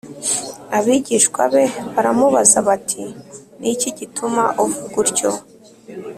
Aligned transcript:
Abigishwa 0.77 1.41
be 1.53 1.63
baramubaza 1.93 2.57
bati 2.67 3.03
Ni 3.59 3.67
iki 3.73 3.89
gituma 3.99 4.43
uvuga 4.63 4.95
utyo 5.03 5.31